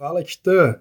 [0.00, 0.76] Fala, Titã!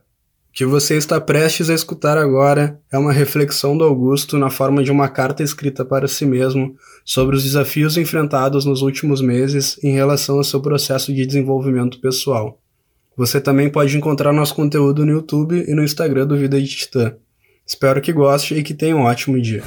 [0.49, 4.81] O que você está prestes a escutar agora é uma reflexão do Augusto na forma
[4.81, 9.91] de uma carta escrita para si mesmo sobre os desafios enfrentados nos últimos meses em
[9.91, 12.61] relação ao seu processo de desenvolvimento pessoal.
[13.17, 17.13] Você também pode encontrar nosso conteúdo no YouTube e no Instagram do Vida de Titã.
[17.67, 19.65] Espero que goste e que tenha um ótimo dia.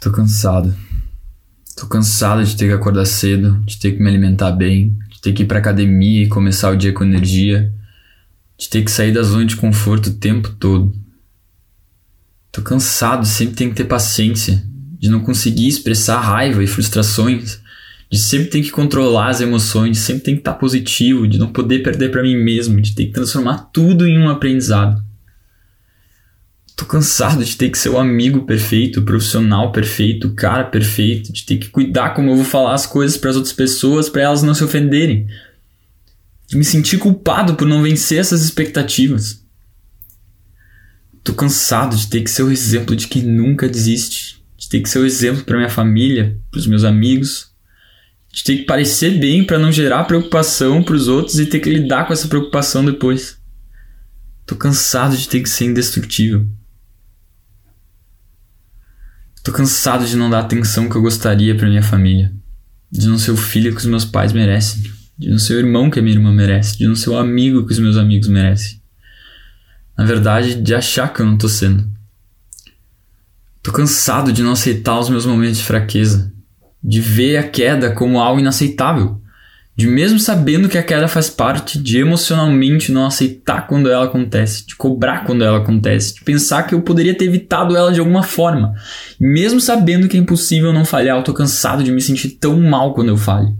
[0.00, 0.87] Tô cansado.
[1.78, 5.32] Tô cansado de ter que acordar cedo, de ter que me alimentar bem, de ter
[5.32, 7.72] que ir pra academia e começar o dia com energia,
[8.58, 10.92] de ter que sair da zona de conforto o tempo todo.
[12.50, 14.60] Tô cansado, sempre tem que ter paciência,
[14.98, 17.60] de não conseguir expressar raiva e frustrações,
[18.10, 21.52] de sempre ter que controlar as emoções, de sempre ter que estar positivo, de não
[21.52, 25.00] poder perder para mim mesmo, de ter que transformar tudo em um aprendizado.
[26.78, 31.32] Tô cansado de ter que ser o amigo perfeito, o profissional perfeito, o cara perfeito,
[31.32, 34.22] de ter que cuidar como eu vou falar as coisas para as outras pessoas, para
[34.22, 35.26] elas não se ofenderem.
[36.46, 39.44] De me sentir culpado por não vencer essas expectativas.
[41.24, 44.88] Tô cansado de ter que ser o exemplo de quem nunca desiste, de ter que
[44.88, 47.50] ser o exemplo para minha família, para os meus amigos,
[48.32, 51.70] de ter que parecer bem para não gerar preocupação para os outros e ter que
[51.70, 53.36] lidar com essa preocupação depois.
[54.46, 56.46] Tô cansado de ter que ser indestrutível.
[59.48, 62.30] Tô cansado de não dar a atenção que eu gostaria para minha família.
[62.92, 64.82] De não ser o filho que os meus pais merecem.
[65.16, 66.76] De não ser o irmão que a minha irmã merece.
[66.76, 68.78] De não ser o amigo que os meus amigos merecem.
[69.96, 71.90] Na verdade, de achar que eu não tô sendo.
[73.62, 76.30] Tô cansado de não aceitar os meus momentos de fraqueza.
[76.84, 79.18] De ver a queda como algo inaceitável
[79.78, 84.66] de mesmo sabendo que a queda faz parte, de emocionalmente não aceitar quando ela acontece,
[84.66, 88.24] de cobrar quando ela acontece, de pensar que eu poderia ter evitado ela de alguma
[88.24, 88.74] forma.
[89.20, 92.60] E mesmo sabendo que é impossível não falhar, eu tô cansado de me sentir tão
[92.60, 93.56] mal quando eu falho.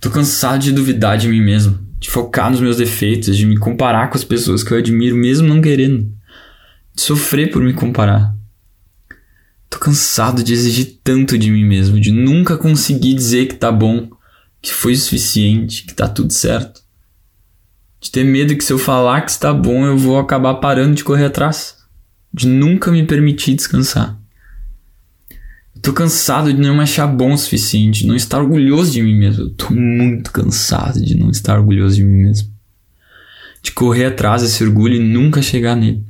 [0.00, 4.08] Tô cansado de duvidar de mim mesmo, de focar nos meus defeitos, de me comparar
[4.08, 6.12] com as pessoas que eu admiro mesmo não querendo,
[6.94, 8.32] de sofrer por me comparar.
[9.68, 14.13] Tô cansado de exigir tanto de mim mesmo, de nunca conseguir dizer que tá bom,
[14.64, 16.80] que foi o suficiente, que tá tudo certo.
[18.00, 21.04] De ter medo que se eu falar que está bom, eu vou acabar parando de
[21.04, 21.76] correr atrás.
[22.32, 24.18] De nunca me permitir descansar.
[25.76, 29.02] Eu tô cansado de não me achar bom o suficiente, de não estar orgulhoso de
[29.02, 29.42] mim mesmo.
[29.42, 32.48] Eu tô muito cansado de não estar orgulhoso de mim mesmo.
[33.62, 36.02] De correr atrás desse orgulho e nunca chegar nele.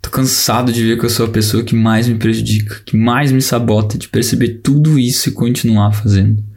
[0.00, 3.32] Tô cansado de ver que eu sou a pessoa que mais me prejudica, que mais
[3.32, 6.51] me sabota, de perceber tudo isso e continuar fazendo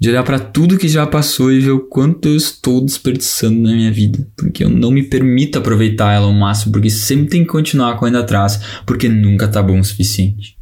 [0.00, 3.72] de olhar para tudo que já passou e ver o quanto eu estou desperdiçando na
[3.72, 7.50] minha vida, porque eu não me permito aproveitar ela ao máximo, porque sempre tem que
[7.50, 10.56] continuar correndo atrás, porque nunca tá bom o suficiente.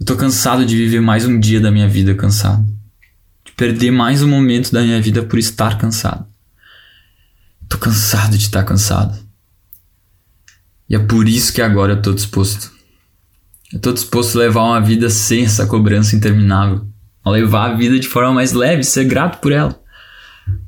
[0.00, 2.66] Eu tô cansado de viver mais um dia da minha vida cansado,
[3.44, 6.26] de perder mais um momento da minha vida por estar cansado.
[7.68, 9.16] Tô cansado de estar cansado.
[10.90, 12.72] E é por isso que agora eu tô disposto.
[13.72, 16.87] Eu tô disposto a levar uma vida sem essa cobrança interminável
[17.30, 19.78] levar a vida de forma mais leve, ser grato por ela.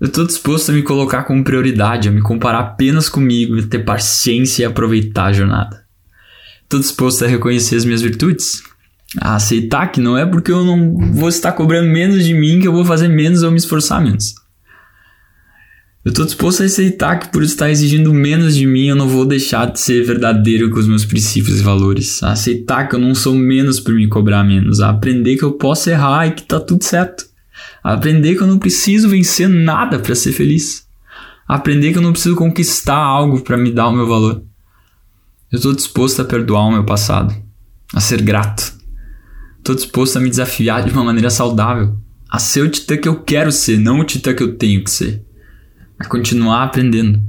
[0.00, 3.80] Eu estou disposto a me colocar como prioridade, a me comparar apenas comigo, a ter
[3.80, 5.84] paciência e aproveitar a jornada.
[6.62, 8.62] Estou disposto a reconhecer as minhas virtudes,
[9.20, 12.68] a aceitar que não é porque eu não vou estar cobrando menos de mim que
[12.68, 14.34] eu vou fazer menos ou me esforçar menos.
[16.10, 19.24] Eu estou disposto a aceitar que por estar exigindo menos de mim, eu não vou
[19.24, 22.20] deixar de ser verdadeiro com os meus princípios e valores.
[22.24, 24.80] A aceitar que eu não sou menos por me cobrar menos.
[24.80, 27.26] A aprender que eu posso errar e que tá tudo certo.
[27.80, 30.84] A aprender que eu não preciso vencer nada para ser feliz.
[31.46, 34.42] A aprender que eu não preciso conquistar algo para me dar o meu valor.
[35.52, 37.32] Eu estou disposto a perdoar o meu passado.
[37.94, 38.72] A ser grato.
[39.58, 41.96] Estou disposto a me desafiar de uma maneira saudável.
[42.28, 44.90] A ser o titã que eu quero ser, não o titã que eu tenho que
[44.90, 45.29] ser
[46.00, 47.20] a continuar aprendendo.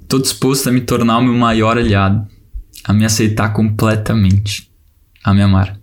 [0.00, 2.26] Estou disposto a me tornar o meu maior aliado,
[2.84, 4.70] a me aceitar completamente,
[5.24, 5.80] a me amar.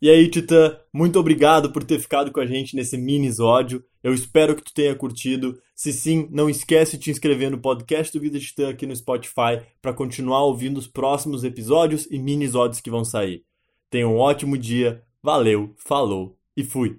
[0.00, 3.84] E aí, Titã, muito obrigado por ter ficado com a gente nesse mini-sódio.
[4.02, 5.58] Eu espero que tu tenha curtido.
[5.74, 9.60] Se sim, não esquece de te inscrever no podcast do Vida Titã aqui no Spotify
[9.82, 13.42] para continuar ouvindo os próximos episódios e mini-sódios que vão sair.
[13.90, 16.98] Tenha um ótimo dia, valeu, falou e fui!